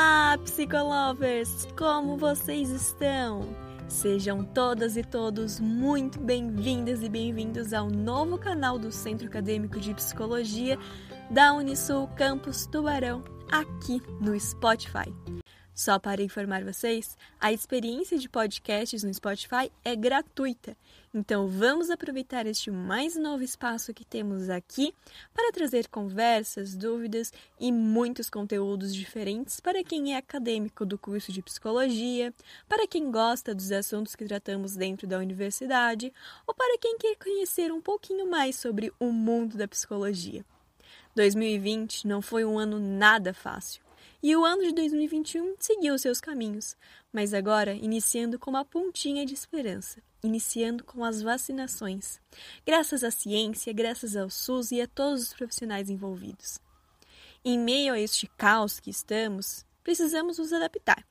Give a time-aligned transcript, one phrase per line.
[0.00, 1.68] Olá, psicolovers!
[1.76, 3.54] Como vocês estão?
[3.86, 9.92] Sejam todas e todos muito bem-vindas e bem-vindos ao novo canal do Centro Acadêmico de
[9.92, 10.78] Psicologia
[11.30, 13.22] da Unisul Campus Tubarão,
[13.52, 15.14] aqui no Spotify.
[15.80, 20.76] Só para informar vocês, a experiência de podcasts no Spotify é gratuita.
[21.14, 24.94] Então vamos aproveitar este mais novo espaço que temos aqui
[25.32, 31.40] para trazer conversas, dúvidas e muitos conteúdos diferentes para quem é acadêmico do curso de
[31.40, 32.34] psicologia,
[32.68, 36.12] para quem gosta dos assuntos que tratamos dentro da universidade
[36.46, 40.44] ou para quem quer conhecer um pouquinho mais sobre o mundo da psicologia.
[41.16, 43.89] 2020 não foi um ano nada fácil.
[44.22, 46.76] E o ano de 2021 seguiu seus caminhos,
[47.10, 52.20] mas agora iniciando com uma pontinha de esperança, iniciando com as vacinações.
[52.66, 56.58] Graças à ciência, graças ao SUS e a todos os profissionais envolvidos.
[57.42, 61.02] Em meio a este caos que estamos, precisamos nos adaptar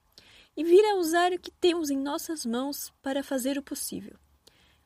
[0.55, 4.19] e vir a usar o que temos em nossas mãos para fazer o possível.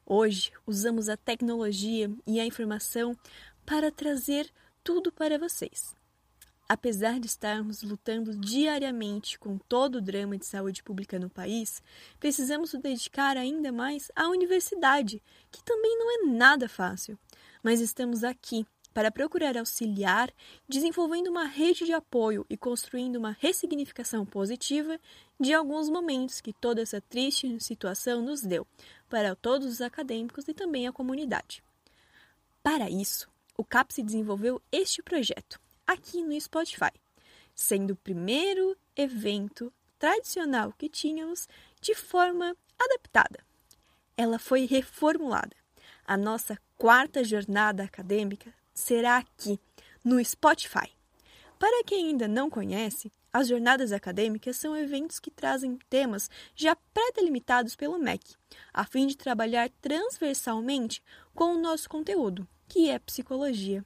[0.06, 3.18] Hoje, usamos a tecnologia e a informação
[3.66, 4.50] para trazer
[4.82, 5.94] tudo para vocês.
[6.74, 11.84] Apesar de estarmos lutando diariamente com todo o drama de saúde pública no país,
[12.20, 15.22] precisamos nos dedicar ainda mais à universidade,
[15.52, 17.16] que também não é nada fácil.
[17.62, 20.34] Mas estamos aqui para procurar auxiliar,
[20.68, 25.00] desenvolvendo uma rede de apoio e construindo uma ressignificação positiva
[25.40, 28.66] de alguns momentos que toda essa triste situação nos deu,
[29.08, 31.64] para todos os acadêmicos e também a comunidade.
[32.64, 36.92] Para isso, o CAPS desenvolveu este projeto aqui no Spotify,
[37.54, 41.48] sendo o primeiro evento tradicional que tínhamos
[41.82, 43.40] de forma adaptada.
[44.18, 45.56] Ela foi reformulada.
[46.06, 49.60] A nossa quarta jornada acadêmica será aqui,
[50.04, 50.92] no Spotify.
[51.58, 57.76] Para quem ainda não conhece, as jornadas acadêmicas são eventos que trazem temas já pré-delimitados
[57.76, 58.36] pelo MEC,
[58.74, 61.02] a fim de trabalhar transversalmente
[61.34, 63.86] com o nosso conteúdo, que é psicologia.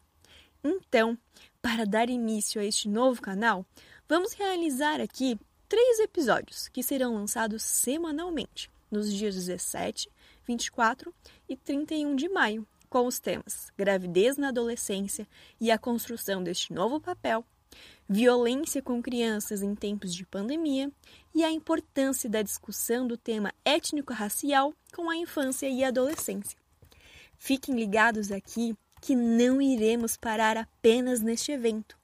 [0.63, 1.18] Então,
[1.62, 3.66] para dar início a este novo canal,
[4.07, 10.09] vamos realizar aqui três episódios que serão lançados semanalmente, nos dias 17,
[10.45, 11.13] 24
[11.47, 15.28] e 31 de maio, com os temas Gravidez na Adolescência
[15.59, 17.45] e a construção deste novo papel,
[18.09, 20.89] Violência com crianças em tempos de pandemia
[21.35, 26.57] e a importância da discussão do tema étnico-racial com a infância e a adolescência.
[27.38, 31.97] Fiquem ligados aqui que não iremos parar apenas neste evento.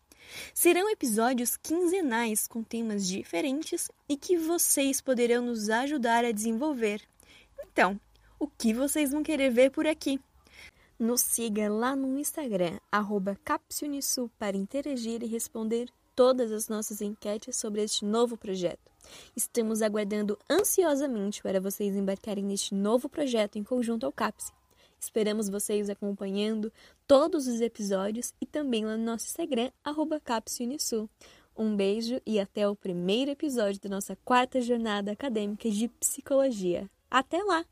[0.53, 7.01] Serão episódios quinzenais com temas diferentes e que vocês poderão nos ajudar a desenvolver.
[7.65, 7.99] Então,
[8.39, 10.19] o que vocês vão querer ver por aqui?
[10.97, 12.79] Nos siga lá no Instagram,
[13.43, 18.91] Capsunisul, para interagir e responder todas as nossas enquetes sobre este novo projeto.
[19.35, 24.51] Estamos aguardando ansiosamente para vocês embarcarem neste novo projeto em conjunto ao CAPSE.
[25.03, 26.71] Esperamos vocês acompanhando
[27.05, 29.69] todos os episódios e também lá no nosso Instagram,
[30.23, 31.09] Capsunisul.
[31.55, 36.89] Um beijo e até o primeiro episódio da nossa quarta jornada acadêmica de psicologia.
[37.11, 37.65] Até lá!